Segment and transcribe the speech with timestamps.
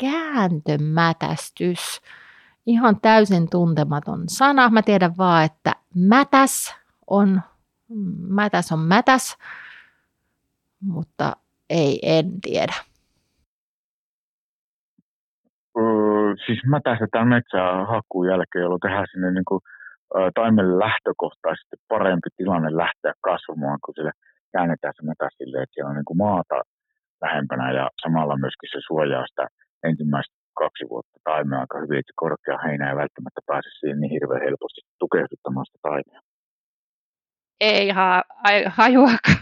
[0.00, 2.00] kääntömätästys.
[2.66, 4.70] Ihan täysin tuntematon sana.
[4.70, 6.76] Mä tiedän vaan, että mätäs
[7.06, 7.40] on,
[8.28, 9.38] mätäs on mätäs,
[10.82, 11.32] mutta
[11.70, 12.74] ei, en tiedä.
[15.78, 19.60] Öö, siis mätästetään metsää hakkuun jälkeen, jolloin tehdään sinne niin kuin,
[20.34, 24.12] taimelle lähtökohtaisesti parempi tilanne lähteä kasvamaan, kun sille
[24.52, 26.58] käännetään se mätä silleen, että siellä on niin kuin maata
[27.22, 29.46] lähempänä ja samalla myöskin se suojaa sitä
[29.82, 34.42] ensimmäistä kaksi vuotta taimea aika hyvin, että korkea heinä ei välttämättä pääse siihen niin hirveän
[34.42, 36.20] helposti tukehduttamaan sitä taimea.
[37.60, 38.24] Ei ha-
[38.68, 39.38] hajuakaan.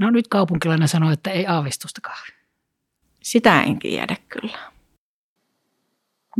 [0.00, 2.26] No nyt kaupunkilainen sanoi, että ei aavistustakaan.
[3.22, 4.58] Sitä en tiedä kyllä.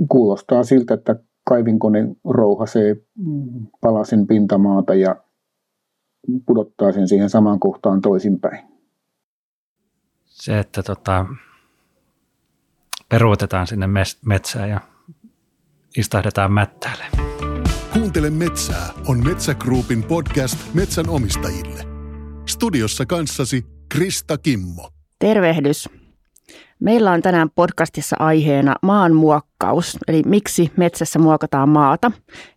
[0.09, 2.97] Kuulostaa siltä, että kaivinkone rouhasee
[3.81, 5.17] palasen pintamaata ja
[6.47, 8.69] pudottaa sen siihen samaan kohtaan toisinpäin.
[10.25, 11.27] Se, että tota,
[13.09, 13.87] peruutetaan sinne
[14.27, 14.81] metsään ja
[15.97, 17.05] istahdetaan mättäälle.
[17.93, 21.85] Kuuntele metsää on Metsä Groupin podcast metsän omistajille.
[22.47, 24.91] Studiossa kanssasi Krista Kimmo.
[25.19, 25.89] Tervehdys.
[26.81, 32.13] Meillä on tänään podcastissa aiheena maanmuokkaus, eli miksi metsässä muokataan maata.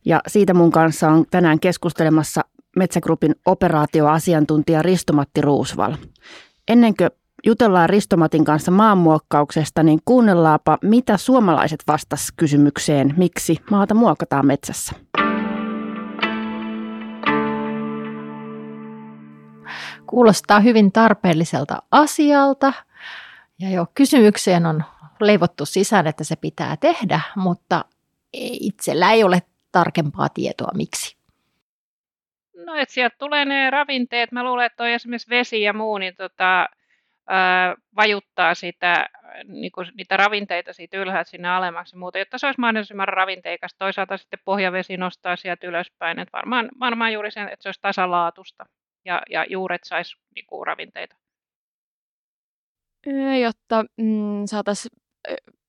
[0.06, 2.42] Ja siitä mun kanssa on tänään keskustelemassa
[2.76, 5.96] Metsägrupin operaatioasiantuntija Ristomatti Ruusval.
[6.68, 7.10] Ennen kuin
[7.46, 14.96] jutellaan Ristomatin kanssa maanmuokkauksesta, niin kuunnellaanpa, mitä suomalaiset vastas kysymykseen, miksi maata muokataan metsässä.
[20.08, 22.74] Kuulostaa hyvin tarpeelliselta asialta–
[23.62, 24.84] ja jo kysymykseen on
[25.20, 27.86] leivottu sisään, että se pitää tehdä, mutta
[28.60, 31.18] itsellä ei ole tarkempaa tietoa miksi.
[32.66, 34.32] No, että sieltä tulee ne ravinteet.
[34.32, 36.68] Mä luulen, että toi esimerkiksi vesi ja muu, niin tota,
[37.96, 39.10] vajuttaa sitä,
[39.48, 43.76] niin kuin, niitä ravinteita siitä ylhäältä sinne alemmaksi muuta, jotta se olisi mahdollisimman ravinteikas.
[43.78, 46.20] Toisaalta sitten pohjavesi nostaa sieltä ylöspäin.
[46.20, 48.66] Että varmaan, varmaan juuri sen, että se olisi tasalaatusta
[49.06, 51.16] ja, ja juuret saisi niin kuin, ravinteita
[53.42, 54.98] jotta mm, saataisiin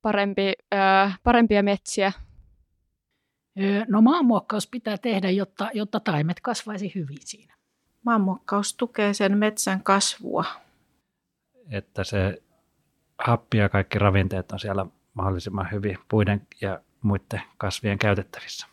[0.02, 0.52] parempi,
[1.22, 2.12] parempia metsiä.
[3.88, 7.54] No maanmuokkaus pitää tehdä, jotta, jotta taimet kasvaisi hyvin siinä.
[8.04, 10.44] Maanmuokkaus tukee sen metsän kasvua.
[11.72, 12.42] Että se
[13.18, 18.66] happi ja kaikki ravinteet on siellä mahdollisimman hyvin puiden ja muiden kasvien käytettävissä.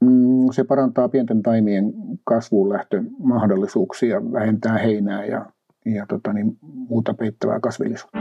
[0.00, 1.92] Mm, se parantaa pienten taimien
[2.24, 5.46] kasvuun lähtömahdollisuuksia, vähentää heinää ja
[5.84, 8.18] ja tota, niin, muuta peittävää kasvillisuutta.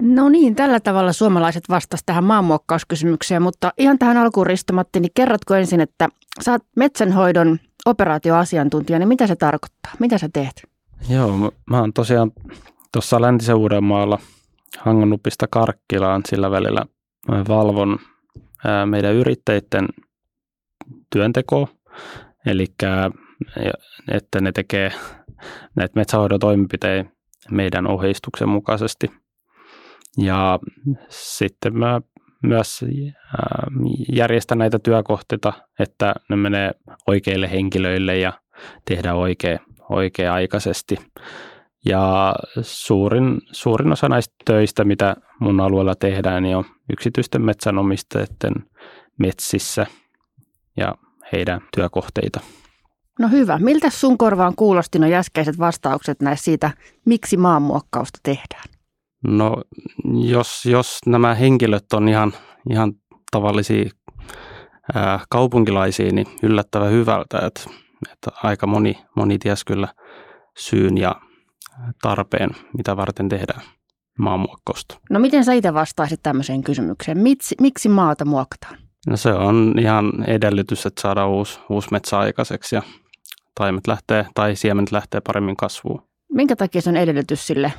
[0.00, 5.54] No niin, tällä tavalla suomalaiset vastasivat tähän maanmuokkauskysymykseen, mutta ihan tähän alkuun Ristomatti, niin kerrotko
[5.54, 6.08] ensin, että
[6.48, 9.92] oot metsänhoidon operaatioasiantuntija, niin mitä se tarkoittaa?
[9.98, 10.62] Mitä sä teet?
[11.08, 12.32] Joo, mä, mä oon tosiaan
[12.92, 14.18] tuossa läntisen Uudenmaalla
[14.78, 16.86] Hangonupista Karkkilaan sillä välillä.
[17.28, 17.98] Mä valvon
[18.64, 19.88] ää, meidän yrittäjien
[21.12, 21.68] työntekoa,
[22.46, 22.66] eli
[24.08, 24.92] että ne tekee
[25.76, 27.10] näitä metsähoidon toimenpiteitä
[27.50, 29.10] meidän ohjeistuksen mukaisesti.
[30.18, 30.58] Ja
[31.08, 32.00] sitten mä
[32.42, 32.84] myös
[34.12, 36.70] järjestän näitä työkohteita, että ne menee
[37.06, 38.32] oikeille henkilöille ja
[38.84, 39.58] tehdään oikein,
[39.88, 40.96] oikea-aikaisesti.
[41.84, 48.54] Ja suurin, suurin osa näistä töistä, mitä mun alueella tehdään, niin on yksityisten metsänomistajien
[49.18, 49.86] metsissä
[50.76, 50.94] ja
[51.32, 52.40] heidän työkohteita.
[53.18, 53.58] No hyvä.
[53.58, 56.70] Miltä sun korvaan kuulosti nuo äskeiset vastaukset näistä siitä,
[57.04, 58.64] miksi maanmuokkausta tehdään?
[59.22, 59.62] No
[60.24, 62.32] jos, jos nämä henkilöt on ihan,
[62.70, 62.92] ihan
[63.30, 63.90] tavallisia
[64.94, 67.60] ää, kaupunkilaisia, niin yllättävän hyvältä, että,
[68.12, 69.88] että aika moni, moni ties kyllä
[70.58, 71.14] syyn ja
[72.02, 73.62] tarpeen, mitä varten tehdään
[74.18, 74.98] maanmuokkausta.
[75.10, 77.18] No miten sä itse vastaisit tämmöiseen kysymykseen?
[77.18, 78.78] Miksi, miksi maata muokataan?
[79.06, 82.82] No se on ihan edellytys, että saadaan uusi, uusi metsä aikaiseksi ja
[83.54, 86.02] taimet lähtee tai siemenet lähtee paremmin kasvuun.
[86.32, 87.72] Minkä takia se on edellytys sille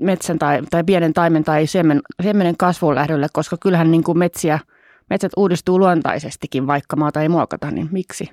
[0.00, 4.58] metsän tai, tai pienen taimen tai siemen, siemenen kasvuun lähdölle, koska kyllähän niin kuin metsiä,
[5.10, 8.30] metsät uudistuu luontaisestikin, vaikka maata ei muokata, niin miksi?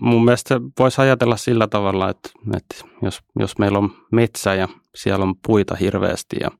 [0.00, 5.24] Mun mielestä voisi ajatella sillä tavalla, että, että jos, jos meillä on metsä ja siellä
[5.24, 6.50] on puita hirveästi ja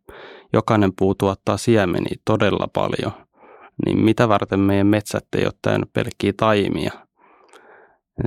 [0.52, 3.12] jokainen puu tuottaa siemeniä todella paljon,
[3.86, 6.92] niin mitä varten meidän metsät ei ole täynnä pelkkiä taimia–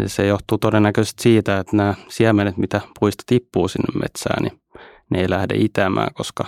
[0.05, 4.61] se johtuu todennäköisesti siitä, että nämä siemenet, mitä puista tippuu sinne metsään, niin
[5.09, 6.45] ne ei lähde itämään, koska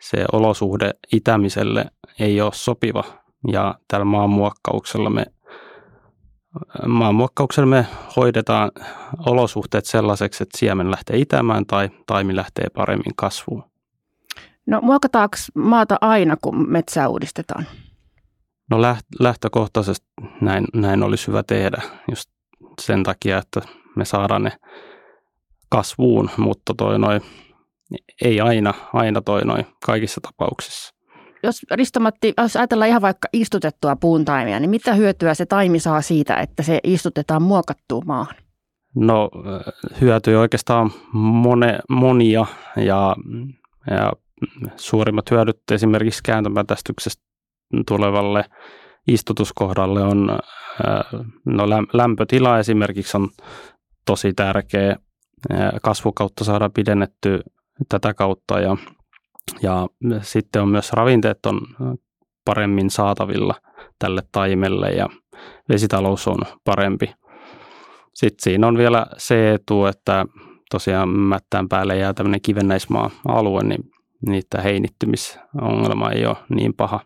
[0.00, 1.84] se olosuhde itämiselle
[2.18, 3.04] ei ole sopiva.
[3.52, 5.26] Ja tällä maanmuokkauksella me
[6.86, 8.70] maanmuokkauksella me hoidetaan
[9.26, 13.64] olosuhteet sellaiseksi, että siemen lähtee itämään tai taimi lähtee paremmin kasvuun.
[14.66, 17.66] No muokataanko maata aina, kun metsää uudistetaan?
[18.70, 18.82] No
[19.20, 20.06] lähtökohtaisesti
[20.40, 22.30] näin, näin olisi hyvä tehdä just
[22.80, 23.60] sen takia, että
[23.96, 24.52] me saadaan ne
[25.68, 27.20] kasvuun, mutta toi noi,
[28.24, 30.94] ei aina, aina toi noi kaikissa tapauksissa.
[31.42, 36.34] Jos Ristomatti, jos ajatellaan ihan vaikka istutettua puuntaimia, niin mitä hyötyä se taimi saa siitä,
[36.34, 38.36] että se istutetaan muokattuun maahan?
[38.94, 39.30] No
[40.00, 42.46] hyötyjä oikeastaan mone, monia
[42.76, 43.16] ja,
[43.90, 44.12] ja
[44.76, 47.22] suurimmat hyödyt esimerkiksi kääntömätästyksestä
[47.86, 48.44] tulevalle
[49.08, 50.38] istutuskohdalle on,
[51.46, 53.28] no lämpötila esimerkiksi on
[54.06, 54.96] tosi tärkeä.
[55.82, 57.40] Kasvukautta saadaan pidennetty
[57.88, 58.76] tätä kautta ja,
[59.62, 59.88] ja
[60.22, 61.60] sitten on myös ravinteet on
[62.44, 63.54] paremmin saatavilla
[63.98, 65.08] tälle taimelle ja
[65.68, 67.14] vesitalous on parempi.
[68.14, 70.26] Sitten siinä on vielä se etu, että
[70.70, 73.90] tosiaan mättään päälle jää tämmöinen kivennäismaa-alue, niin
[74.28, 77.00] niitä heinittymisongelma ei ole niin paha.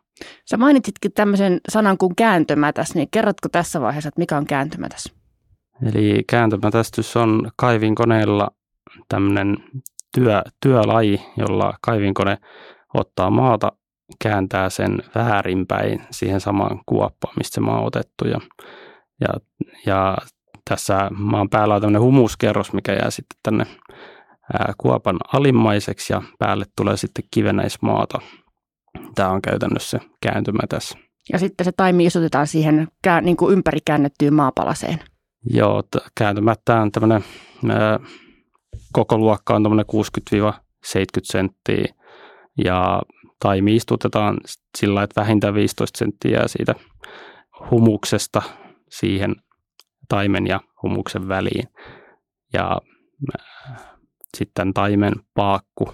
[0.50, 5.12] Sä mainitsitkin tämmöisen sanan kuin kääntömätäs, niin kerrotko tässä vaiheessa, että mikä on kääntömätäs?
[5.86, 8.50] Eli kääntömätästys on kaivinkoneella
[9.08, 9.56] tämmöinen
[10.14, 12.38] työ, työlaji, jolla kaivinkone
[12.94, 13.72] ottaa maata,
[14.22, 18.28] kääntää sen väärinpäin siihen samaan kuoppaan, mistä se maa on otettu.
[18.28, 18.40] Ja,
[19.20, 19.28] ja,
[19.86, 20.16] ja
[20.70, 23.66] tässä maan päällä on tämmöinen humuskerros, mikä jää sitten tänne
[24.78, 28.18] kuopan alimmaiseksi ja päälle tulee sitten kivenäismaata.
[29.14, 30.98] Tämä on käytännössä kääntymä tässä.
[31.32, 32.88] Ja sitten se taimi istutetaan siihen
[33.22, 34.98] niin kuin ympäri käännettyyn maapalaseen.
[35.50, 35.82] Joo,
[36.18, 37.24] kääntymättä on tämmöinen,
[38.92, 39.86] koko luokka on tämmöinen
[40.86, 40.88] 60-70
[41.22, 41.94] senttiä
[42.64, 43.02] ja
[43.40, 44.36] taimi istutetaan
[44.78, 46.74] sillä että vähintään 15 senttiä siitä
[47.70, 48.42] humuksesta
[48.90, 49.34] siihen
[50.08, 51.68] taimen ja humuksen väliin.
[52.52, 52.80] Ja
[54.36, 55.88] sitten taimen paakku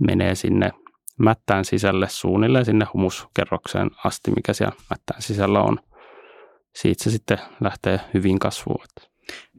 [0.00, 0.70] menee sinne
[1.18, 5.78] mättään sisälle suunnilleen sinne humuskerrokseen asti, mikä siellä mättään sisällä on.
[6.74, 8.84] Siitä se sitten lähtee hyvin kasvuun.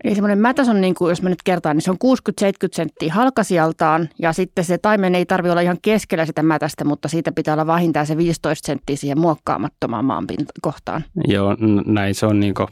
[0.03, 1.97] Eli semmoinen mätäs on, niin kuin, jos mä nyt kertaan, niin se on
[2.41, 7.07] 60-70 senttiä halkasijaltaan ja sitten se taimen ei tarvitse olla ihan keskellä sitä mätästä, mutta
[7.07, 10.25] siitä pitää olla vähintään se 15 senttiä siihen muokkaamattomaan maan
[10.61, 11.03] kohtaan.
[11.27, 12.67] Joo, näin se on niin kuin,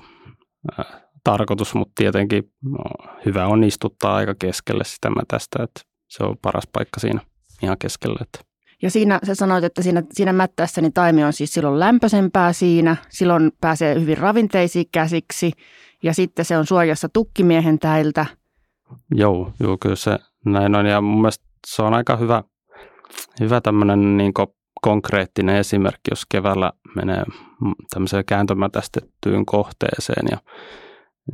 [0.79, 0.85] äh,
[1.23, 2.83] tarkoitus, mutta tietenkin no,
[3.25, 7.21] hyvä on istuttaa aika keskelle sitä mätästä, että se on paras paikka siinä
[7.63, 8.19] ihan keskelle.
[8.21, 8.53] Että.
[8.81, 12.95] Ja siinä sä sanoit, että siinä, siinä mättässä niin taimi on siis silloin lämpöisempää siinä,
[13.09, 15.51] silloin pääsee hyvin ravinteisiin käsiksi
[16.03, 18.25] ja sitten se on suojassa tukkimiehen täiltä.
[19.15, 22.43] Joo, joo kyllä se näin on ja mun mielestä se on aika hyvä,
[23.39, 24.33] hyvä tämmöinen niin
[24.81, 27.23] konkreettinen esimerkki, jos keväällä menee
[27.93, 30.37] tämmöiseen kääntömätästettyyn kohteeseen ja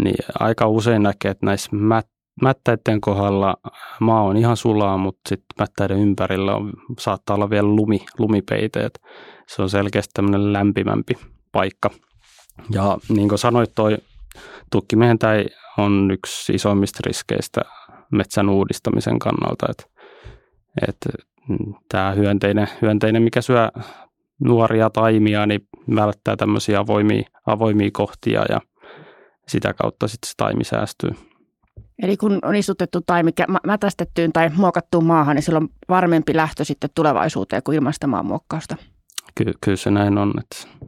[0.04, 2.08] niin aika usein näkee, että näissä mät,
[2.42, 3.58] mättäiden kohdalla
[4.00, 9.00] maa on ihan sulaa, mutta sitten mättäiden ympärillä on, saattaa olla vielä lumi, lumipeiteet.
[9.48, 11.14] Se on selkeästi tämmöinen lämpimämpi
[11.52, 11.90] paikka.
[12.72, 13.98] Ja niin kuin sanoit, toi
[14.72, 15.46] tukkimehentäi
[15.78, 17.62] on yksi isoimmista riskeistä
[18.12, 19.84] metsän uudistamisen kannalta, että,
[20.88, 21.10] että
[21.90, 23.70] tämä hyönteinen, hyönteinen, mikä syö
[24.44, 28.62] nuoria taimia, niin välttää tämmöisiä avoimia, avoimia kohtia ja
[29.48, 31.12] sitä kautta sitten se taimi säästyy.
[32.04, 33.32] Eli kun on istutettu taimi
[33.66, 38.76] mätästettyyn tai muokattuun maahan, niin silloin varmempi lähtö sitten tulevaisuuteen kuin ilman sitä maanmuokkausta.
[39.36, 40.34] Ky- kyllä se näin on.
[40.40, 40.88] Että...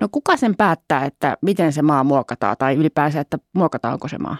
[0.00, 4.36] No kuka sen päättää, että miten se maa muokataan tai ylipäänsä, että muokataanko se maa?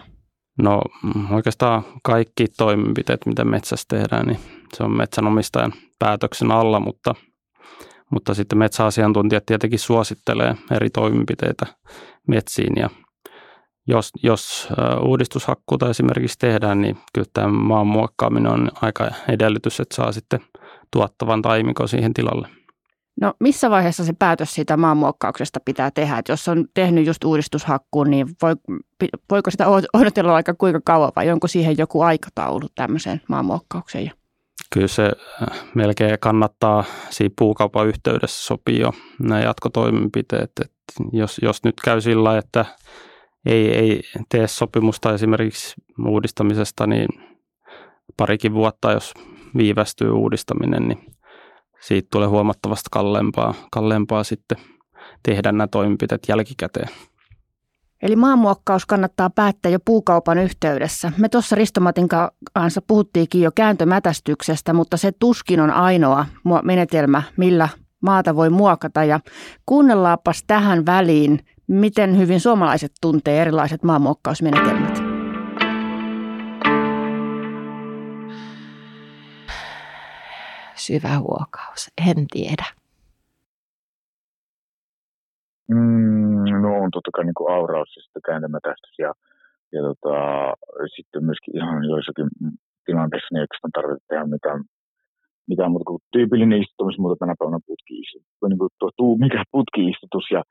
[0.61, 4.39] No mm, oikeastaan kaikki toimenpiteet, mitä metsässä tehdään, niin
[4.73, 7.15] se on metsänomistajan päätöksen alla, mutta,
[8.11, 11.65] mutta sitten metsäasiantuntijat tietenkin suosittelee eri toimenpiteitä
[12.27, 12.89] metsiin ja
[13.87, 14.69] jos, jos
[15.01, 20.39] uudistushakkuuta esimerkiksi tehdään, niin kyllä tämä maan muokkaaminen on aika edellytys, että saa sitten
[20.91, 22.47] tuottavan taimikon siihen tilalle.
[23.21, 26.17] No missä vaiheessa se päätös siitä maanmuokkauksesta pitää tehdä?
[26.17, 28.55] Että jos on tehnyt just uudistushakkuun, niin voi,
[29.31, 34.11] voiko sitä odotella aika kuinka kauan vai onko siihen joku aikataulu tämmöiseen maanmuokkaukseen?
[34.73, 35.11] Kyllä se
[35.75, 40.43] melkein kannattaa siinä puukaupan yhteydessä sopia jo nämä jatkotoimenpiteet.
[40.43, 40.63] Että
[41.11, 42.65] jos, jos nyt käy sillä että
[43.45, 45.75] ei, ei tee sopimusta esimerkiksi
[46.07, 47.07] uudistamisesta, niin
[48.17, 49.13] parikin vuotta, jos
[49.57, 51.05] viivästyy uudistaminen, niin
[51.81, 54.57] siitä tulee huomattavasti kalleimpaa, kalleimpaa sitten
[55.23, 56.87] tehdä nämä toimenpiteet jälkikäteen.
[58.01, 61.11] Eli maanmuokkaus kannattaa päättää jo puukaupan yhteydessä.
[61.17, 62.07] Me tuossa Ristomatin
[62.53, 66.25] kanssa puhuttiinkin jo kääntömätästyksestä, mutta se tuskin on ainoa
[66.63, 67.69] menetelmä, millä
[68.01, 69.03] maata voi muokata.
[69.03, 69.19] Ja
[69.65, 71.39] kuunnellaapas tähän väliin
[71.71, 75.10] Miten hyvin suomalaiset tuntee erilaiset maanmuokkausmenetelmät?
[80.85, 82.67] Syvä huokaus, en tiedä.
[85.67, 89.11] Mm, no on totta kai niin auraus ja sitten kääntämätästys ja,
[89.73, 90.15] ja tota,
[90.95, 92.27] sitten myöskin ihan joissakin
[92.85, 94.59] tilanteessa niin ei tarvitse tehdä mitään,
[95.51, 100.27] mitään muuta kuin tyypillinen istutus, mutta tänä päivänä putki-istutus, niin kuin tuo, tuu, mikä putki-istutus
[100.35, 100.41] ja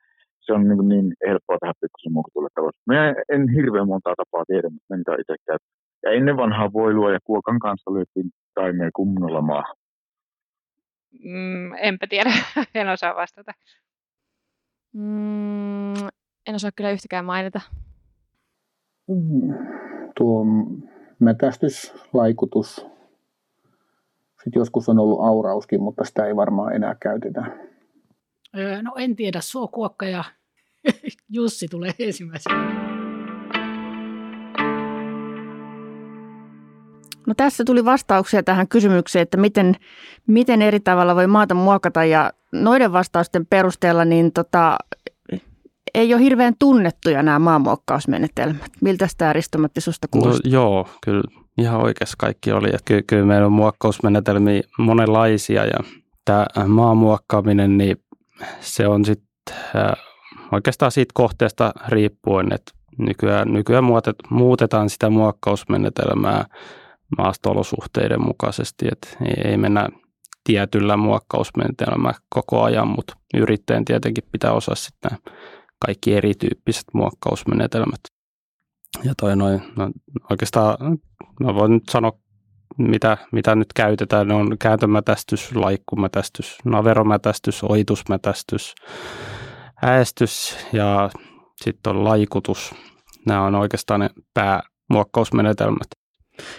[0.45, 2.79] se on niin, niin helppoa tehdä pikkusen muokutulle tavalla.
[2.91, 5.59] Mä en hirveän montaa tapaa tiedä, mutta mitä itse käy.
[6.05, 9.80] Ja ennen vanhaa voilua ja kuokan kanssa löytiin taimea kunnolla maahan.
[11.13, 12.33] Mm, enpä tiedä,
[12.75, 13.53] en osaa vastata.
[14.93, 15.95] Mm,
[16.47, 17.61] en osaa kyllä yhtäkään mainita.
[19.09, 19.55] Mm,
[20.17, 20.45] tuo
[21.19, 22.87] metästys, laikutus.
[24.45, 27.41] Sitten joskus on ollut aurauskin, mutta sitä ei varmaan enää käytetä.
[28.59, 30.25] Öö, no en tiedä, suokuokka ja
[31.29, 32.80] Jussi tulee ensimmäisenä.
[37.31, 39.77] No tässä tuli vastauksia tähän kysymykseen, että miten,
[40.27, 44.77] miten eri tavalla voi maata muokata ja noiden vastausten perusteella niin tota,
[45.95, 48.71] ei ole hirveän tunnettuja nämä maanmuokkausmenetelmät.
[48.81, 50.51] Miltä tämä Risto-Matti susta No, kuulostaa?
[50.53, 51.23] joo, kyllä
[51.59, 52.69] ihan oikeassa kaikki oli.
[52.73, 55.79] Että kyllä, meillä on muokkausmenetelmiä monenlaisia ja
[56.25, 57.97] tämä maamuokkaaminen, niin
[58.61, 59.45] se on sitten
[60.53, 63.85] oikeastaan siitä kohteesta riippuen, että nykyään, nykyään
[64.31, 66.45] muutetaan sitä muokkausmenetelmää
[67.19, 69.89] maasto-olosuhteiden mukaisesti, että ei, ei mennä
[70.45, 75.19] tietyllä muokkausmenetelmällä koko ajan, mutta yrittäjän tietenkin pitää osaa sitten
[75.87, 78.01] kaikki erityyppiset muokkausmenetelmät.
[79.05, 79.91] Ja toi noin, no
[80.31, 80.99] oikeastaan,
[81.41, 82.13] mä voin nyt sanoa,
[82.79, 88.75] mitä, mitä nyt käytetään, ne on kääntömätästys, laikkumätästys, naveromätästys, oitusmätästys,
[89.83, 91.11] äästys ja
[91.63, 92.75] sitten on laikutus.
[93.27, 96.00] Nämä on oikeastaan ne päämuokkausmenetelmät.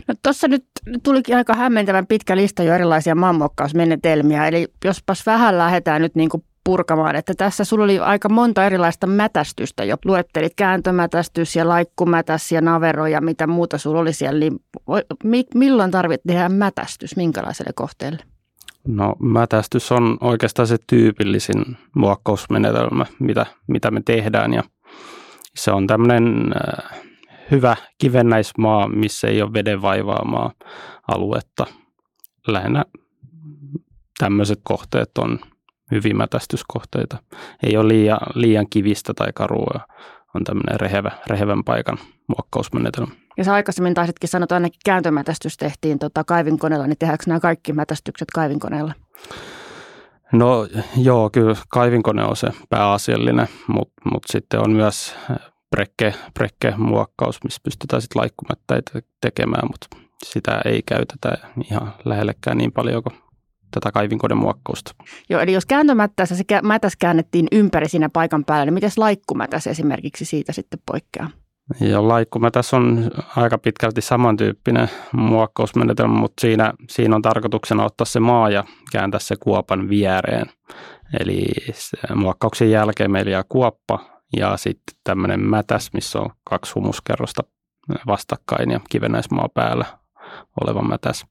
[0.07, 0.65] No tuossa nyt
[1.03, 6.43] tulikin aika hämmentävän pitkä lista jo erilaisia maanmuokkausmenetelmiä, eli jospas vähän lähdetään nyt niin kuin
[6.63, 9.95] purkamaan, että tässä sulla oli aika monta erilaista mätästystä jo.
[10.05, 14.39] Luettelit kääntömätästys ja laikkumätäs ja navero ja mitä muuta sulla oli siellä.
[14.39, 18.19] Niin milloin tarvitset tehdä mätästys, minkälaiselle kohteelle?
[18.87, 24.63] No mätästys on oikeastaan se tyypillisin muokkausmenetelmä, mitä, mitä me tehdään ja
[25.55, 27.01] se on tämmöinen äh,
[27.51, 30.51] hyvä kivennäismaa, missä ei ole veden vaivaamaa
[31.07, 31.65] aluetta.
[32.47, 32.85] Lähinnä
[34.17, 35.39] tämmöiset kohteet on
[35.91, 37.17] hyvin mätästyskohteita.
[37.63, 39.79] Ei ole liian, liian kivistä tai karua,
[40.35, 43.11] on tämmöinen rehevä, rehevän paikan muokkausmenetelmä.
[43.37, 47.73] Ja sä aikaisemmin taisitkin sanoa, että ainakin kääntömätästys tehtiin tota kaivinkoneella, niin tehdäänkö nämä kaikki
[47.73, 48.93] mätästykset kaivinkoneella?
[50.31, 50.67] No
[50.97, 55.15] joo, kyllä kaivinkone on se pääasiallinen, mutta mut sitten on myös
[55.75, 59.87] prekke, prekke muokkaus, missä pystytään sitten laikkumättäitä tekemään, mutta
[60.25, 63.15] sitä ei käytetä ihan lähellekään niin paljon kuin
[63.71, 64.91] tätä kaivinkoneen muokkausta.
[65.29, 70.25] Joo, eli jos kääntömättässä se mätäs käännettiin ympäri siinä paikan päällä, niin miten laikkumätäs esimerkiksi
[70.25, 71.29] siitä sitten poikkeaa?
[71.79, 78.49] Ja laikkumätäs on aika pitkälti samantyyppinen muokkausmenetelmä, mutta siinä, siinä on tarkoituksena ottaa se maa
[78.49, 80.45] ja kääntää se kuopan viereen.
[81.19, 81.45] Eli
[82.15, 87.43] muokkauksen jälkeen meillä jää kuoppa ja sitten tämmöinen mätäs, missä on kaksi humuskerrosta
[88.07, 89.85] vastakkain ja kivennäismaa päällä
[90.61, 91.25] oleva mätäs.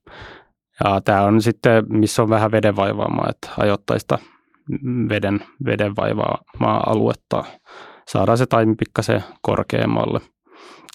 [0.83, 4.19] Ja tämä on sitten, missä on vähän veden vaivaamaa, että ajoittaista
[5.09, 7.43] veden, veden vaivaamaa aluetta
[8.07, 10.19] saadaan se taimi pikkasen korkeammalle.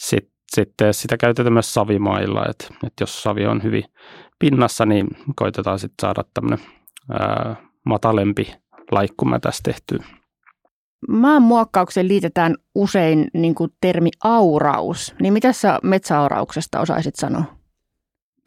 [0.00, 3.84] Sitten, sitten sitä käytetään myös savimailla, että, että jos savi on hyvin
[4.38, 6.66] pinnassa, niin koitetaan sitten saada tämmöinen
[7.10, 8.54] ää, matalempi
[8.90, 10.04] laikkumätäs tehtyä.
[11.08, 15.14] Maanmuokkaukseen liitetään usein niin kuin termi auraus.
[15.20, 17.44] Niin mitä sä metsäaurauksesta osaisit sanoa?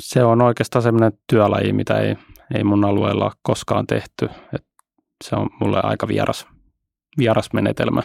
[0.03, 2.15] Se on oikeastaan sellainen työlaji, mitä ei,
[2.55, 4.29] ei mun alueella ole koskaan tehty.
[4.53, 4.65] Et
[5.23, 6.47] se on mulle aika vieras,
[7.17, 8.03] vieras menetelmä.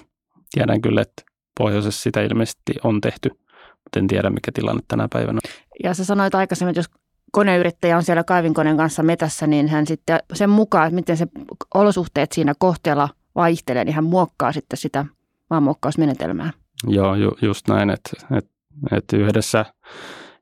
[0.50, 1.22] Tiedän kyllä, että
[1.58, 3.30] pohjoisessa sitä ilmeisesti on tehty,
[3.68, 5.38] mutta en tiedä mikä tilanne tänä päivänä.
[5.84, 6.90] Ja sä sanoit aikaisemmin, että jos
[7.32, 11.26] koneyrittäjä on siellä kaivinkoneen kanssa metässä, niin hän sitten sen mukaan, että miten se
[11.74, 15.04] olosuhteet siinä kohteella– vaihtelee, niin hän muokkaa sitten sitä
[15.50, 16.50] maanmuokkausmenetelmää.
[16.86, 18.50] Joo, ju, just näin, että, että,
[18.92, 19.64] että yhdessä,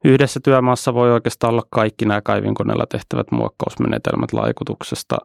[0.05, 5.19] yhdessä työmaassa voi oikeastaan olla kaikki nämä kaivinkoneella tehtävät muokkausmenetelmät laikutuksesta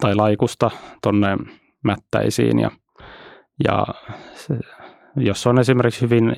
[0.00, 0.70] tai laikusta
[1.02, 1.36] tuonne
[1.84, 2.70] mättäisiin ja,
[3.64, 3.86] ja
[4.34, 4.54] se,
[5.16, 6.34] jos on esimerkiksi hyvin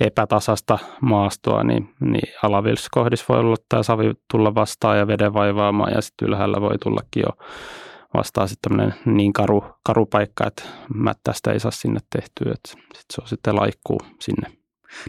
[0.00, 6.00] epätasasta maastoa, niin, niin alavilskohdissa voi olla tämä savi tulla vastaan ja veden vaivaamaan ja
[6.00, 7.44] sitten ylhäällä voi tullakin jo
[8.16, 10.62] vastaa sitten tämmöinen niin karu, karu paikka, että
[10.94, 14.48] mättästä ei saa sinne tehtyä, että sit se on sitten laikkuu sinne.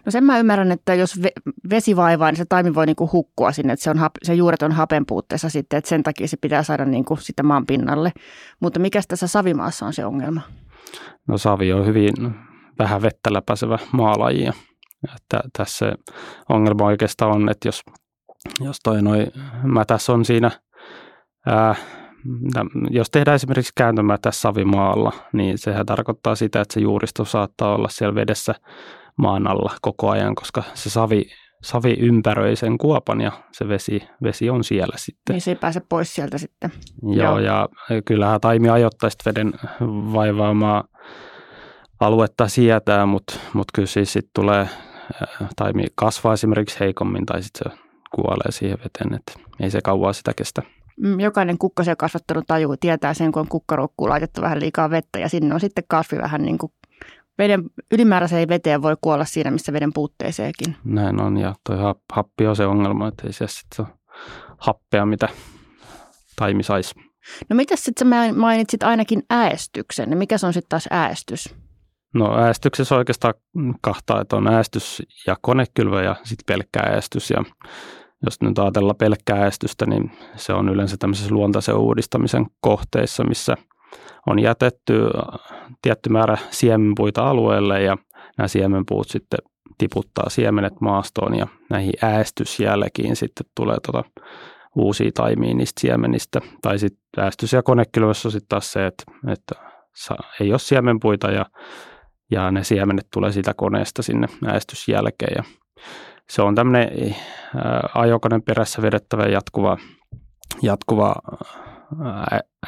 [0.06, 1.20] No sen mä ymmärrän, että jos
[1.70, 4.72] vesi vaivaa, niin se taimi voi niinku hukkua sinne, että se, on, se juuret on
[4.72, 8.12] hapen puutteessa sitten, että sen takia se pitää saada niinku sitä maan pinnalle.
[8.60, 10.42] Mutta mikä tässä savimaassa on se ongelma?
[11.28, 12.14] No savi on hyvin
[12.80, 14.50] vähän vettä läpäisevä maalaji
[15.16, 15.96] että tässä
[16.50, 17.84] ongelma oikeastaan on, että jos,
[18.60, 19.28] jos toi noi
[19.64, 20.52] mätäs on siinä,
[21.46, 21.76] ää,
[22.90, 28.16] jos tehdään esimerkiksi kääntömätäs savimaalla, niin sehän tarkoittaa sitä, että se juuristo saattaa olla siellä
[28.16, 28.56] vedessä
[29.18, 31.26] maan alla koko ajan, koska se savi,
[31.64, 35.34] savi ympäröi sen kuopan ja se vesi, vesi on siellä sitten.
[35.34, 36.72] Niin se ei pääse pois sieltä sitten.
[37.02, 37.40] Joo, Joo.
[37.40, 37.70] ja
[38.06, 39.54] kyllähän taimi ajoittaisi veden
[40.14, 40.84] vaivaamaa
[42.00, 44.70] aluetta sietää, mutta, mutta kyllä siis sitten tulee,
[45.56, 47.80] taimi kasvaa esimerkiksi heikommin tai sitten se
[48.16, 50.62] kuolee siihen veteen, että ei se kauaa sitä kestä.
[51.02, 55.30] Mm, jokainen kukkasen kasvattanut taju tietää sen, kun on kukkaroukkuun laitettu vähän liikaa vettä ja
[55.30, 56.72] sinne on sitten kasvi vähän niin kuin
[57.38, 60.76] veden, ylimääräiseen veteen voi kuolla siinä, missä veden puutteeseenkin.
[60.84, 63.94] Näin on, ja tuo happi on se ongelma, että ei se sitten ole
[64.58, 65.30] happea, mitä
[66.36, 66.96] taimi saisi.
[67.50, 71.56] No mitä sitten sä mainitsit ainakin äästyksen, mikä se on sitten taas äästys?
[72.14, 73.34] No äästyksessä on oikeastaan
[73.82, 77.30] kahta, että on äästys ja konekylvö ja sitten pelkkä äästys.
[77.30, 77.44] Ja
[78.26, 83.56] jos nyt ajatellaan pelkkää äästystä, niin se on yleensä tämmöisessä luontaisen uudistamisen kohteissa, missä–
[84.28, 84.94] on jätetty
[85.82, 87.98] tietty määrä siemenpuita alueelle ja
[88.38, 89.40] nämä siemenpuut sitten
[89.78, 94.04] tiputtaa siemenet maastoon ja näihin äästysjälkiin sitten tulee tota
[94.76, 96.42] uusia taimia niistä siemenistä.
[96.62, 99.56] Tai sitten äästys- ja konekylvössä on sitten taas se, että, että
[100.40, 101.46] ei ole siemenpuita ja,
[102.32, 105.34] ja ne siemenet tulee siitä koneesta sinne äästysjälkeen.
[105.36, 105.44] Ja
[106.30, 107.16] se on tämmöinen
[107.96, 109.78] ajokoneen perässä vedettävä jatkuva,
[110.62, 111.16] jatkuva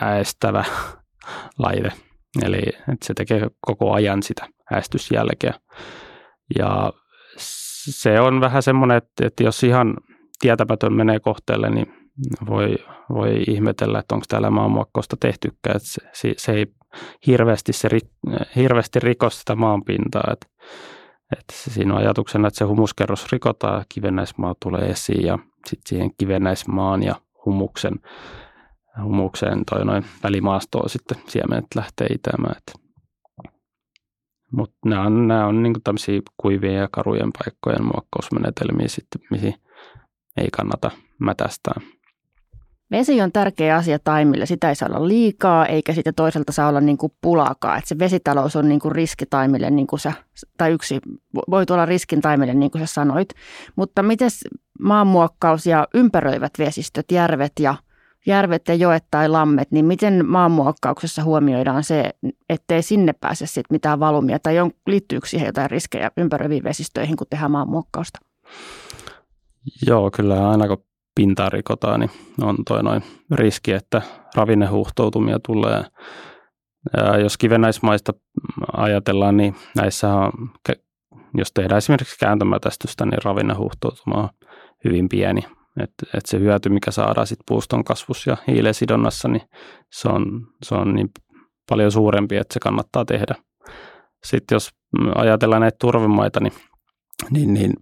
[0.01, 0.63] äästävä
[1.63, 1.91] laite.
[2.45, 5.53] Eli että se tekee koko ajan sitä äästysjälkeä.
[6.59, 6.93] Ja
[7.89, 9.97] se on vähän semmoinen, että, että jos ihan
[10.39, 11.93] tietämätön menee kohteelle, niin
[12.49, 12.75] voi,
[13.13, 15.75] voi ihmetellä, että onko täällä maanmuokkausta tehtykään.
[15.75, 16.65] Että se, se ei
[17.27, 17.89] hirveästi, se,
[18.55, 20.29] hirveästi riko sitä maanpintaa.
[20.33, 20.47] Että,
[21.31, 27.03] että siinä on ajatuksena, että se humuskerros rikotaan, kivennäismaa tulee esiin ja sitten siihen kivennäismaan
[27.03, 27.15] ja
[27.45, 27.99] humuksen
[29.03, 32.55] humukseen toi noin välimaastoon sitten siemenet lähtee itämään.
[34.51, 39.53] Mutta nämä on, nämä on niin tämmöisiä kuivien ja karujen paikkojen muokkausmenetelmiä sitten, mihin
[40.37, 41.81] ei kannata mätästää.
[42.91, 44.45] Vesi on tärkeä asia taimille.
[44.45, 47.77] Sitä ei saa olla liikaa, eikä sitä toiselta saa olla niin kuin pulakaa.
[47.77, 50.13] Et se vesitalous on niin kuin riski taimille, niin kuin sä,
[50.57, 50.99] tai yksi
[51.49, 53.29] voi tuolla riskin taimille, niin kuin sä sanoit.
[53.75, 54.29] Mutta miten
[54.79, 57.75] maanmuokkaus ja ympäröivät vesistöt, järvet ja
[58.25, 62.09] järvet ja joet tai lammet, niin miten maanmuokkauksessa huomioidaan se,
[62.49, 67.27] ettei sinne pääse sit mitään valumia tai on, liittyykö siihen jotain riskejä ympäröiviin vesistöihin, kun
[67.29, 68.19] tehdään maanmuokkausta?
[69.87, 70.83] Joo, kyllä aina kun
[71.19, 74.01] pintaa rikotaan, niin on toi noin riski, että
[74.35, 75.83] ravinnehuhtoutumia tulee.
[76.97, 78.13] Ja jos kivennäismaista
[78.77, 80.31] ajatellaan, niin näissä on,
[81.37, 84.29] jos tehdään esimerkiksi kääntömätästystä, niin ravinnehuhtoutuma on
[84.85, 85.41] hyvin pieni.
[85.79, 89.41] Että et se hyöty, mikä saadaan sit puuston kasvussa ja hiilen sidonnassa, niin
[89.91, 91.09] se on, se on niin
[91.69, 93.35] paljon suurempi, että se kannattaa tehdä.
[94.23, 94.69] Sitten jos
[95.15, 96.53] ajatellaan näitä turvemaita, niin,
[97.29, 97.73] niin, niin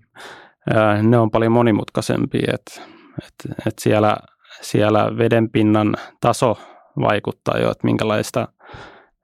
[0.73, 4.17] ää, ne on paljon monimutkaisempia, että et, et siellä,
[4.61, 6.57] siellä vedenpinnan taso
[6.99, 8.47] vaikuttaa jo, että minkälaista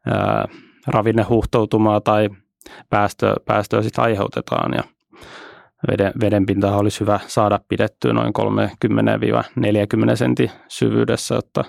[0.06, 0.48] ää,
[0.88, 2.30] ravinnehuhtoutumaa tai
[2.90, 4.74] päästöä, päästöä sitten aiheutetaan.
[4.74, 4.84] Ja
[5.92, 8.34] veden, vedenpintaa olisi hyvä saada pidettyä noin
[10.12, 11.66] 30-40 sentin syvyydessä, jotta,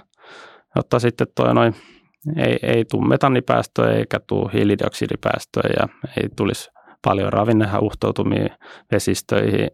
[0.77, 1.75] jotta sitten toi noin
[2.37, 5.89] ei, ei tule metannipäästöjä eikä tule hiilidioksidipäästöjä ja
[6.23, 6.71] ei tulisi
[7.05, 8.57] paljon ravinnehauhtoutumia
[8.93, 9.71] vesistöihin.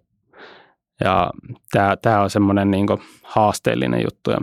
[1.05, 1.31] Ja
[1.73, 2.87] tämä, tämä on semmoinen niin
[3.23, 4.31] haasteellinen juttu.
[4.31, 4.39] Ja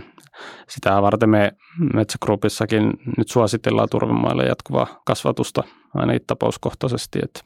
[0.70, 1.52] sitä varten me
[1.94, 7.20] Metsägruppissakin nyt suositellaan turvemaille jatkuvaa kasvatusta ainakin tapauskohtaisesti.
[7.24, 7.40] Että,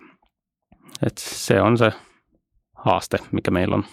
[1.06, 1.92] että se on se
[2.76, 3.84] haaste, mikä meillä on.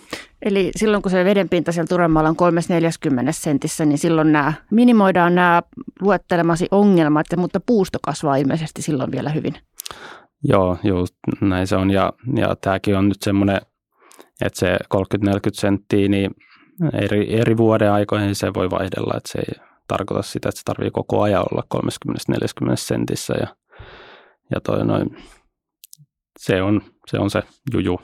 [0.42, 5.62] Eli silloin kun se vedenpinta siellä Turemaalla on 340 sentissä, niin silloin nämä, minimoidaan nämä
[6.00, 9.54] luettelemasi ongelmat, mutta puusto kasvaa ilmeisesti silloin vielä hyvin.
[10.44, 11.90] Joo, just näin se on.
[11.90, 13.60] Ja, ja tämäkin on nyt semmoinen,
[14.40, 16.30] että se 30-40 senttiä, niin
[16.92, 20.90] eri, eri vuoden aikoihin se voi vaihdella, että se ei tarkoita sitä, että se tarvii
[20.90, 21.62] koko ajan olla
[22.70, 23.46] 30-40 sentissä ja,
[24.54, 25.16] ja toi noin,
[26.38, 28.00] se on, se on se juju.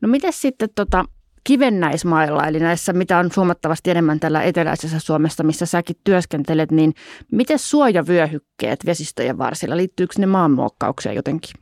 [0.00, 1.04] No miten sitten, tota,
[1.44, 6.94] kivennäismailla, eli näissä, mitä on huomattavasti enemmän tällä eteläisessä Suomessa, missä säkin työskentelet, niin
[7.32, 11.54] miten suojavyöhykkeet vesistöjen varsilla, liittyykö ne maanmuokkaukseen jotenkin?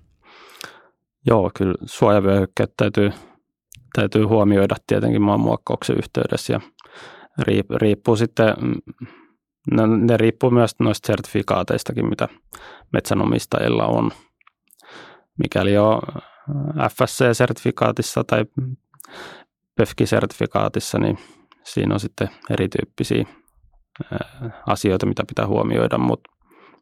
[1.26, 3.10] Joo, kyllä suojavyöhykkeet täytyy,
[3.92, 6.60] täytyy huomioida tietenkin maanmuokkauksen yhteydessä ja
[7.76, 8.54] riippuu sitten,
[9.70, 12.28] no, ne riippuu myös noista sertifikaateistakin, mitä
[12.92, 14.10] metsänomistajilla on.
[15.38, 16.00] Mikäli on
[16.88, 18.44] FSC-sertifikaatissa tai
[19.76, 21.18] PEFKI-sertifikaatissa, niin
[21.64, 23.24] siinä on sitten erityyppisiä
[24.66, 26.30] asioita, mitä pitää huomioida, mutta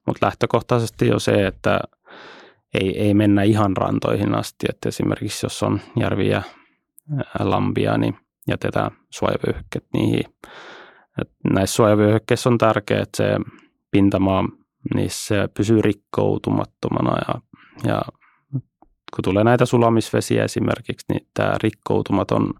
[0.07, 1.81] mut lähtökohtaisesti on se, että
[2.81, 6.42] ei, ei mennä ihan rantoihin asti, että esimerkiksi jos on järviä
[7.38, 10.25] lampia, niin jätetään suojavyöhykkeet niihin.
[11.21, 13.25] Et näissä suojavyöhykkeissä on tärkeää, että se
[13.90, 14.45] pintamaa
[14.95, 17.40] niissä pysyy rikkoutumattomana ja,
[17.85, 18.03] ja
[19.14, 22.55] kun tulee näitä sulamisvesiä esimerkiksi, niin tämä rikkoutumaton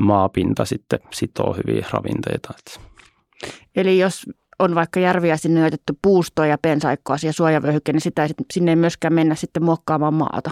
[0.00, 2.54] maapinta sitten sitoo hyviä ravinteita.
[3.76, 4.26] Eli jos
[4.58, 8.76] on vaikka järviä sinne otettu puustoa ja pensaikkoa ja suojavyöhykke, niin sitä ei, sinne ei
[8.76, 10.50] myöskään mennä sitten muokkaamaan maata.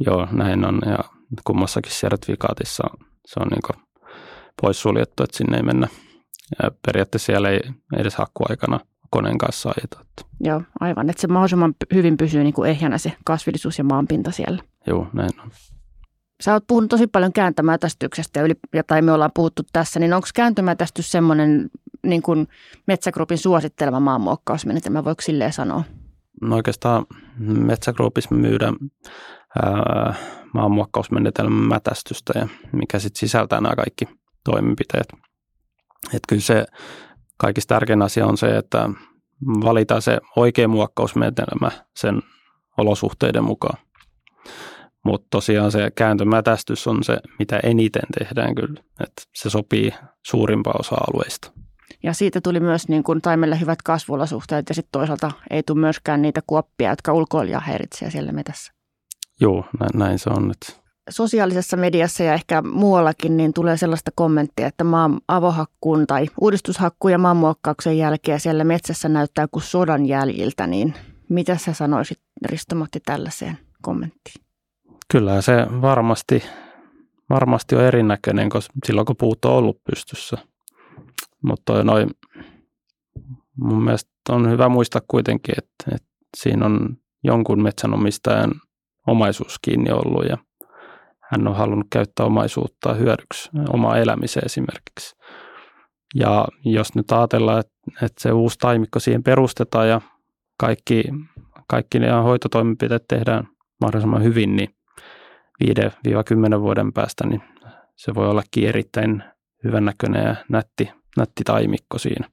[0.00, 0.98] Joo, näin on ja
[1.44, 2.84] kummassakin sertifikaatissa
[3.26, 3.78] se on niin
[4.62, 5.88] poissuljettu, että sinne ei mennä.
[6.62, 7.60] Ja periaatteessa siellä ei
[7.96, 10.06] edes hakkuaikana koneen kanssa ajeta.
[10.40, 11.10] Joo, aivan.
[11.10, 14.62] Että se mahdollisimman hyvin pysyy niin kuin ehjänä se kasvillisuus ja maanpinta siellä.
[14.86, 15.50] Joo, näin on.
[16.42, 18.54] Sä oot puhunut tosi paljon kääntömätästyksestä, yli,
[18.86, 21.70] tai me ollaan puhuttu tässä, niin onko kääntömätästys semmoinen
[22.02, 22.48] niin kuin
[22.86, 25.82] Metsägrupin suosittelema maanmuokkausmenetelmä, voiko silleen sanoa?
[26.40, 27.06] No oikeastaan
[27.38, 28.74] Metsägrupissa me myydään
[29.62, 30.14] ää,
[30.56, 34.08] maanmuokkausmenetelmän mätästystä, ja mikä sitten sisältää nämä kaikki
[34.44, 35.06] toimenpiteet.
[36.06, 36.66] Että kyllä se
[37.38, 38.90] kaikista tärkein asia on se, että
[39.64, 42.22] valitaan se oikea muokkausmenetelmä sen
[42.78, 43.78] olosuhteiden mukaan.
[45.04, 48.80] Mutta tosiaan se kääntömätästys on se, mitä eniten tehdään kyllä.
[49.00, 49.92] että se sopii
[50.26, 51.52] suurimpaan osa alueista.
[52.02, 56.22] Ja siitä tuli myös niin kuin taimelle hyvät kasvuolosuhteet ja sitten toisaalta ei tule myöskään
[56.22, 58.75] niitä kuoppia, jotka ulkoilijaa häiritsee siellä metässä.
[59.40, 60.50] Joo, näin, näin se on.
[60.50, 67.12] Että sosiaalisessa mediassa ja ehkä muuallakin niin tulee sellaista kommenttia, että maan avohakkuun tai uudistushakkuun
[67.12, 70.94] ja maanmuokkauksen jälkeen siellä metsässä näyttää kuin sodan jäljiltä, niin
[71.28, 74.44] mitä sä sanoisit Risto-Matti tällaiseen kommenttiin?
[75.10, 76.42] Kyllä se varmasti,
[77.30, 80.38] varmasti on erinäköinen, koska silloin kun puut on ollut pystyssä.
[81.42, 82.10] Mutta noin,
[83.56, 88.52] mun mielestä on hyvä muistaa kuitenkin, että, että siinä on jonkun metsänomistajan
[89.06, 90.38] omaisuus kiinni ollut ja
[91.30, 95.16] hän on halunnut käyttää omaisuutta hyödyksi omaa elämiseen esimerkiksi.
[96.14, 100.00] Ja jos nyt ajatellaan, että, että se uusi taimikko siihen perustetaan ja
[100.60, 101.04] kaikki,
[101.68, 103.48] kaikki ne hoitotoimenpiteet tehdään
[103.80, 104.68] mahdollisimman hyvin, niin
[105.64, 107.42] 5-10 vuoden päästä, niin
[107.96, 109.24] se voi olla erittäin
[109.64, 112.28] hyvännäköinen ja nätti, nätti taimikko siinä.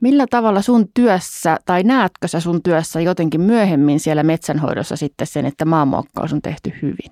[0.00, 5.46] Millä tavalla sun työssä, tai näetkö sä sun työssä jotenkin myöhemmin siellä metsänhoidossa sitten sen,
[5.46, 7.10] että maanmuokkaus on tehty hyvin?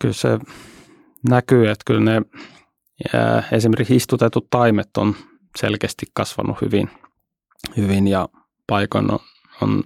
[0.00, 0.38] kyllä se
[1.28, 2.22] näkyy, että kyllä ne
[3.52, 5.16] esimerkiksi istutetut taimet on
[5.56, 6.90] selkeästi kasvanut hyvin,
[7.76, 8.28] hyvin ja
[8.66, 9.18] paikoin on,
[9.62, 9.84] on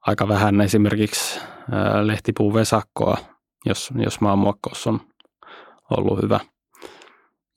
[0.00, 1.40] aika vähän esimerkiksi
[1.72, 3.18] ää, lehtipuuvesakkoa,
[3.66, 5.00] jos, jos maanmuokkaus on
[5.90, 6.40] ollut hyvä.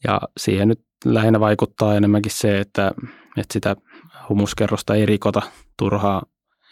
[0.04, 2.92] Ja siihen nyt lähinnä vaikuttaa enemmänkin se, että,
[3.38, 3.76] että sitä
[4.30, 5.42] humuskerrosta ei rikota
[5.78, 6.22] turhaa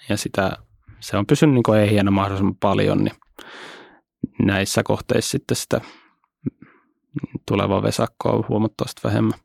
[0.10, 0.52] ja sitä,
[1.00, 3.16] se on pysynyt niin ehjänä mahdollisimman paljon, niin
[4.46, 5.82] näissä kohteissa sitten sitä
[7.48, 9.40] tulevaa vesakkoa on huomattavasti vähemmän.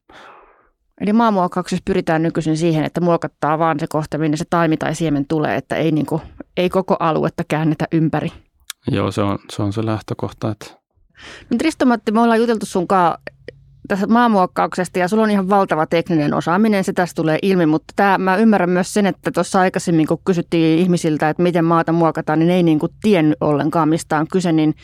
[1.00, 5.26] Eli maamuokkauksessa pyritään nykyisin siihen, että muokattaa vaan se kohta, minne se taimi tai siemen
[5.28, 6.22] tulee, että ei, niin kuin,
[6.56, 8.32] ei koko aluetta käännetä ympäri.
[8.90, 10.50] Joo, se on se, on se lähtökohta.
[10.50, 10.66] Että...
[11.50, 13.18] No, Tristo-Matti, me ollaan juteltu sunkaan
[13.88, 18.18] tästä maamuokkauksesta ja sulla on ihan valtava tekninen osaaminen, se tästä tulee ilmi, mutta tämä,
[18.18, 22.50] mä ymmärrän myös sen, että tuossa aikaisemmin kun kysyttiin ihmisiltä, että miten maata muokataan, niin
[22.50, 24.74] ei niin kuin tiennyt ollenkaan mistä on kyse, niin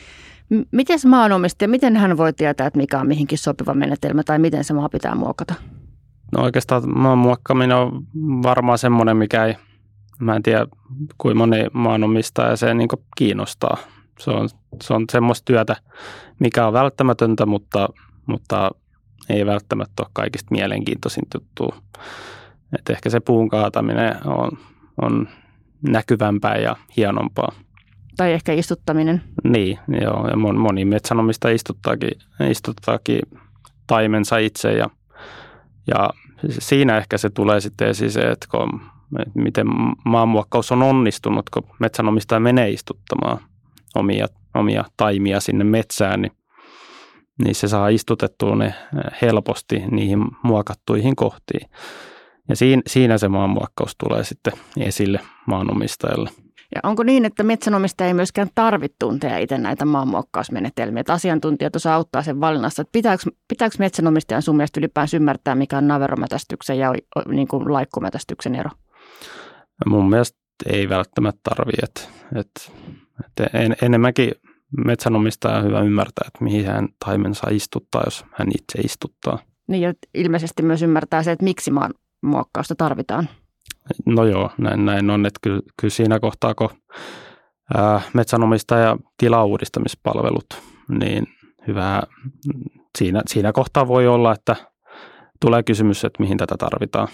[0.70, 4.74] miten maanomistaja, miten hän voi tietää, että mikä on mihinkin sopiva menetelmä tai miten se
[4.74, 5.54] maa pitää muokata?
[6.32, 8.02] No oikeastaan maan muokkaaminen on
[8.42, 9.54] varmaan semmoinen, mikä ei,
[10.18, 10.66] mä en tiedä
[11.18, 13.76] kuinka moni maanomistaja se niin kiinnostaa.
[14.18, 14.48] Se on,
[14.82, 15.76] se on semmoista työtä,
[16.38, 17.88] mikä on välttämätöntä, mutta,
[18.26, 18.70] mutta
[19.30, 21.74] ei välttämättä ole kaikista mielenkiintoisin tuttu.
[22.78, 24.50] Et ehkä se puun kaataminen on,
[25.02, 25.28] on
[25.88, 27.52] näkyvämpää ja hienompaa.
[28.16, 29.22] Tai ehkä istuttaminen.
[29.44, 30.28] Niin, joo.
[30.28, 32.10] Ja moni metsänomista istuttaakin,
[32.50, 33.20] istuttaakin
[33.86, 34.90] taimensa itse ja,
[35.86, 36.10] ja
[36.48, 38.80] siinä ehkä se tulee sitten esiin se, että kun,
[39.34, 39.66] miten
[40.04, 43.38] maanmuokkaus on onnistunut, kun metsänomistaja menee istuttamaan
[43.94, 46.32] omia, omia taimia sinne metsään, niin
[47.44, 48.74] niin se saa istutettua ne
[49.22, 51.70] helposti niihin muokattuihin kohtiin.
[52.48, 56.31] Ja siinä, siinä se maanmuokkaus tulee sitten esille maanomistajalle.
[56.74, 61.94] Ja onko niin, että metsänomistaja ei myöskään tarvitse tuntea itse näitä maanmuokkausmenetelmiä, että asiantuntijat osaa
[61.94, 66.94] auttaa sen valinnassa, että pitääkö, pitääkö metsänomistajan sun mielestä ylipäänsä ymmärtää, mikä on naveromätästyksen ja
[67.29, 68.70] niin kuin laikkumätästyksen ero?
[69.87, 72.00] Mun mielestä ei välttämättä tarvitse, että,
[72.37, 72.61] että,
[73.26, 74.33] että en, enemmänkin
[74.85, 79.38] metsänomistaja on hyvä ymmärtää, että mihin hän taimen saa istuttaa, jos hän itse istuttaa.
[79.68, 83.28] Niin ja ilmeisesti myös ymmärtää se, että miksi maan muokkausta tarvitaan.
[84.06, 86.70] No joo, näin, näin on, että kyllä, kyllä siinä kohtaa, kun
[87.74, 90.46] ää, metsänomistaja tilauudistamispalvelut,
[90.88, 91.26] niin
[91.66, 92.02] hyvä,
[92.98, 94.56] siinä, siinä kohtaa voi olla, että
[95.40, 97.09] tulee kysymys, että mihin tätä tarvitaan.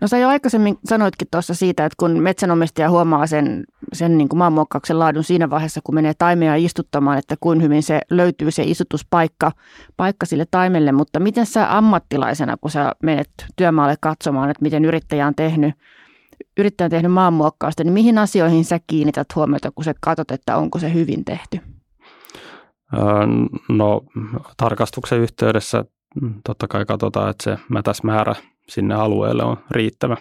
[0.00, 4.38] No sä jo aikaisemmin sanoitkin tuossa siitä, että kun metsänomistaja huomaa sen, sen niin kuin
[4.38, 9.52] maanmuokkauksen laadun siinä vaiheessa, kun menee taimea istuttamaan, että kuin hyvin se löytyy se istutuspaikka
[9.96, 15.26] paikka sille taimelle, mutta miten sä ammattilaisena, kun sä menet työmaalle katsomaan, että miten yrittäjä
[15.26, 15.74] on tehnyt,
[16.56, 20.78] yrittäjä on tehnyt maanmuokkausta, niin mihin asioihin sä kiinnität huomiota, kun sä katsot, että onko
[20.78, 21.60] se hyvin tehty?
[23.68, 24.02] No
[24.56, 25.84] tarkastuksen yhteydessä
[26.44, 28.34] totta kai katsotaan, että se mätäsmäärä
[28.68, 30.16] sinne alueelle on riittävä.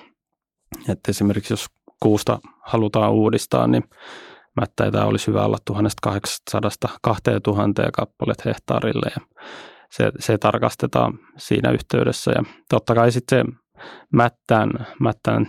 [0.90, 1.66] Että esimerkiksi jos
[2.04, 3.84] kuusta halutaan uudistaa, niin
[4.62, 5.80] mättäitä olisi hyvä olla 1800-2000
[7.94, 9.22] kappalet hehtaarille ja
[9.92, 12.32] se, se tarkastetaan siinä yhteydessä.
[12.32, 13.54] Ja totta kai sitten se
[14.14, 15.48] mättään, mättään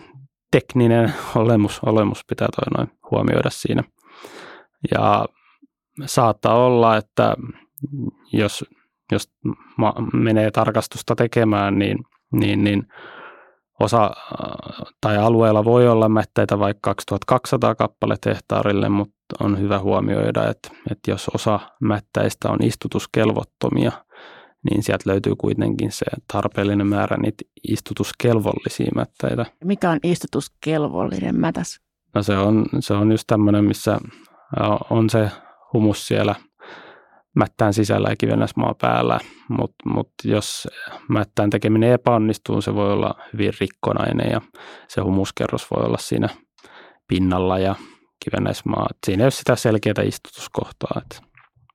[0.50, 3.82] tekninen olemus, olemus pitää toi noin huomioida siinä.
[4.94, 5.26] Ja
[6.06, 7.37] saattaa olla, että
[8.32, 8.64] jos,
[9.12, 9.32] jos
[10.12, 11.98] menee tarkastusta tekemään, niin–
[12.33, 12.89] niin, niin
[13.81, 14.12] osa äh,
[15.01, 21.11] tai alueella voi olla mätteitä vaikka 2200 kappaletta hehtaarille, mutta on hyvä huomioida, että, että
[21.11, 23.93] jos osa mättäistä on istutuskelvottomia,
[24.71, 29.47] niin sieltä löytyy kuitenkin se tarpeellinen määrä niitä istutuskelvollisia mättäitä.
[29.65, 31.81] Mikä on istutuskelvollinen mätäs?
[32.15, 35.31] No se on, se on just tämmöinen, missä äh, on se
[35.73, 36.35] humus siellä
[37.37, 40.68] mättään sisällä ja kivennäismaa päällä, mutta mut jos
[41.09, 44.40] mättään tekeminen epäonnistuu, se voi olla hyvin rikkonainen ja
[44.88, 46.29] se humuskerros voi olla siinä
[47.09, 47.75] pinnalla ja
[48.25, 48.87] kivennäismaa.
[49.07, 51.03] Siinä ei ole sitä selkeää istutuskohtaa.
[51.03, 51.27] Että.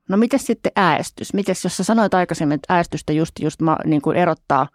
[0.09, 1.33] No miten sitten äästys?
[1.33, 4.67] Mites, jos sä sanoit aikaisemmin, että äästystä just, just ma, niin kuin erottaa,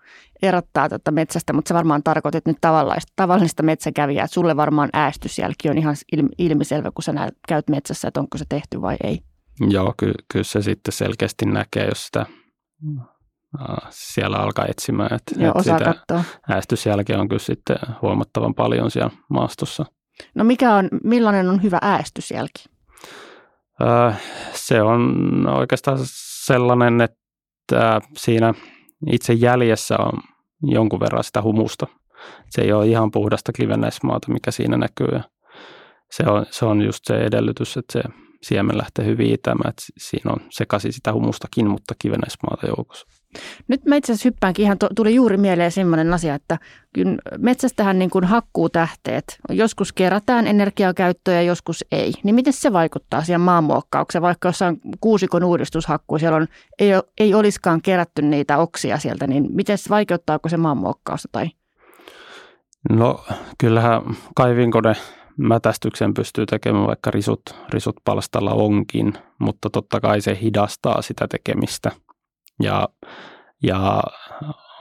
[0.43, 5.71] erottaa tätä metsästä, mutta sä varmaan tarkoitit nyt tavallista, tavallista metsäkävijää, että sulle varmaan äästysjälki
[5.71, 5.97] on ihan
[6.39, 9.21] ilmiselvä, kun sä näet, käyt metsässä, että onko se tehty vai ei.
[9.61, 12.27] Joo, ky- kyllä se sitten selkeästi näkee, jos sitä
[13.91, 15.15] siellä alkaa etsimään.
[15.15, 16.25] Että, Joo, osaa sitä katsoa.
[16.49, 19.85] Äästysjälkeä on kyllä sitten huomattavan paljon siellä maastossa.
[20.35, 22.65] No mikä on, millainen on hyvä äästysjälki?
[23.81, 24.13] Öö,
[24.53, 25.13] se on
[25.49, 25.99] oikeastaan
[26.45, 28.55] sellainen, että siinä
[29.11, 30.21] itse jäljessä on
[30.63, 31.87] jonkun verran sitä humusta.
[32.51, 35.09] Se ei ole ihan puhdasta kivennäismaata, mikä siinä näkyy.
[35.13, 35.23] Ja
[36.11, 38.03] se, on, se on just se edellytys, että se
[38.49, 43.07] siemen lähtee hyvin itämään, että siinä on sekaisin sitä humustakin, mutta kivenäismaata joukossa.
[43.69, 46.59] Nyt mä itse asiassa hyppäänkin ihan, tuli juuri mieleen sellainen asia, että
[47.39, 49.25] metsästähän niin kuin hakkuu tähteet.
[49.51, 52.13] Joskus kerätään energiakäyttöä ja joskus ei.
[52.25, 56.47] Niin miten se vaikuttaa siihen maanmuokkaukseen, vaikka jossain kuusikon uudistushakku, siellä on,
[56.79, 61.51] ei, ei olisikaan kerätty niitä oksia sieltä, niin miten se vaikeuttaako se maanmuokkausta tai?
[62.91, 63.25] No
[63.59, 64.03] kyllähän
[64.35, 64.95] kaivinkone
[65.39, 71.93] mätästyksen pystyy tekemään vaikka risut, risut palstalla onkin, mutta totta kai se hidastaa sitä tekemistä.
[72.63, 72.89] Ja,
[73.63, 74.03] ja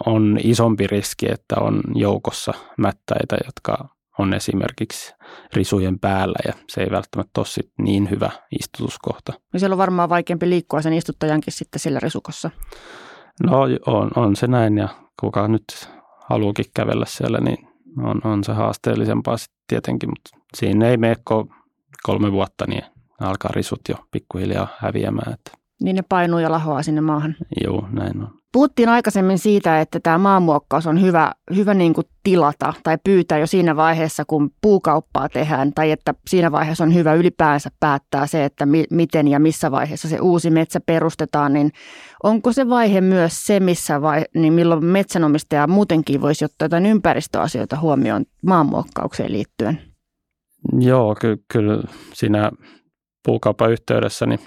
[0.06, 5.14] on isompi riski, että on joukossa mättäitä, jotka on esimerkiksi
[5.54, 9.34] risujen päällä ja se ei välttämättä ole sit niin hyvä istutuskohta.
[9.54, 12.50] No siellä on varmaan vaikeampi liikkua sen istuttajankin sitten sillä risukossa.
[13.44, 14.90] No on, on se näin ja
[15.20, 15.90] kuka nyt
[16.30, 17.68] haluukin kävellä siellä, niin
[18.04, 21.16] on, on se haasteellisempaa sitten tietenkin, mutta siinä ei mene
[22.04, 22.84] kolme vuotta, niin
[23.22, 25.34] alkaa risut jo pikkuhiljaa häviämään.
[25.34, 25.52] Että.
[25.82, 27.36] Niin ne painuu ja lahoaa sinne maahan.
[27.64, 28.30] Joo, näin on.
[28.56, 33.48] Puhuttiin aikaisemmin siitä, että tämä maanmuokkaus on hyvä, hyvä niin kuin tilata tai pyytää jo
[33.48, 38.66] siinä vaiheessa, kun puukauppaa tehdään, tai että siinä vaiheessa on hyvä ylipäänsä päättää se, että
[38.66, 41.72] mi- miten ja missä vaiheessa se uusi metsä perustetaan, niin
[42.24, 47.80] onko se vaihe myös se, missä vai, niin milloin metsänomistaja muutenkin voisi ottaa jotain ympäristöasioita
[47.80, 49.95] huomioon maanmuokkaukseen liittyen?
[50.80, 52.52] Joo, ky- kyllä siinä
[53.26, 54.40] puukaupan yhteydessä, niin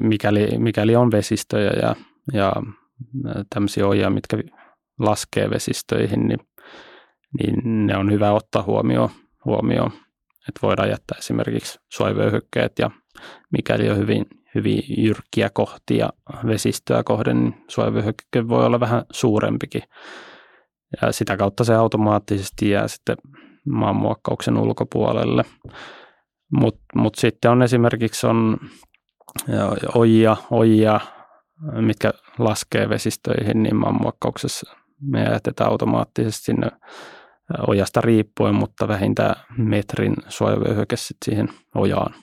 [0.00, 1.96] mikäli, mikäli on vesistöjä ja,
[2.32, 2.52] ja
[3.54, 4.36] tämmöisiä ojia, mitkä
[4.98, 6.38] laskee vesistöihin, niin,
[7.38, 9.10] niin ne on hyvä ottaa huomioon,
[9.44, 9.92] huomioon.
[10.48, 12.90] että voidaan jättää esimerkiksi suojavöyhykkeet ja
[13.50, 16.10] mikäli on hyvin, hyvin jyrkkiä kohtia
[16.46, 19.82] vesistöä kohden, niin suojavyöhyke voi olla vähän suurempikin.
[21.02, 23.16] Ja sitä kautta se automaattisesti jää sitten
[23.68, 25.44] maanmuokkauksen ulkopuolelle.
[26.52, 28.56] Mutta mut sitten on esimerkiksi on
[29.94, 31.00] ojia, ojia,
[31.80, 36.68] mitkä laskee vesistöihin, niin maanmuokkauksessa me jätetään automaattisesti sinne
[37.66, 42.14] ojasta riippuen, mutta vähintään metrin suojavyöhyke siihen ojaan.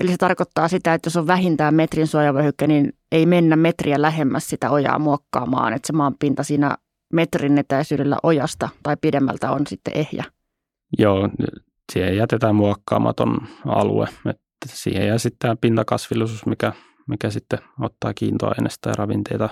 [0.00, 4.48] Eli se tarkoittaa sitä, että jos on vähintään metrin suojavyöhyke, niin ei mennä metriä lähemmäs
[4.48, 6.76] sitä ojaa muokkaamaan, että se maanpinta siinä
[7.12, 10.24] metrin etäisyydellä ojasta tai pidemmältä on sitten ehjä.
[10.98, 11.28] Joo,
[11.92, 14.08] siihen jätetään muokkaamaton alue.
[14.26, 16.72] Että siihen jää sitten pintakasvillisuus, mikä,
[17.06, 19.48] mikä sitten ottaa kiintoaineista ja ravinteita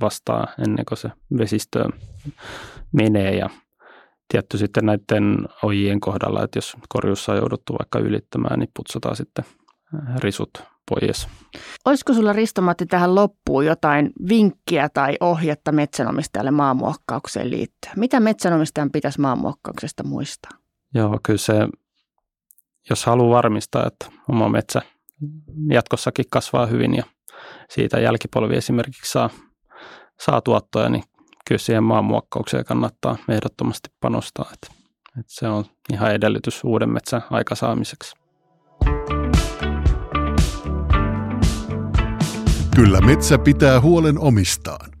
[0.00, 1.92] vastaan ennen kuin se vesistöön
[2.92, 3.36] menee.
[3.36, 3.50] Ja
[4.28, 9.44] tietty sitten näiden ojien kohdalla, että jos korjussa on jouduttu vaikka ylittämään, niin putsataan sitten
[10.18, 10.50] risut
[10.90, 11.28] pois.
[11.84, 17.94] Olisiko sulla Ristomatti tähän loppuun jotain vinkkiä tai ohjetta metsänomistajalle maamuokkaukseen liittyen?
[17.96, 20.59] Mitä metsänomistajan pitäisi maamuokkauksesta muistaa?
[20.94, 21.54] Joo, kyllä se,
[22.90, 24.82] jos haluaa varmistaa, että oma metsä
[25.70, 27.04] jatkossakin kasvaa hyvin ja
[27.70, 29.30] siitä jälkipolvi esimerkiksi saa,
[30.20, 31.04] saa tuottoja, niin
[31.48, 34.50] kyllä siihen maanmuokkaukseen kannattaa ehdottomasti panostaa.
[34.54, 34.66] Että,
[35.20, 38.16] että se on ihan edellytys uuden metsän aikasaamiseksi.
[42.74, 44.99] Kyllä metsä pitää huolen omistaan.